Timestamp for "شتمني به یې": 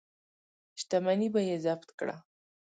0.79-1.55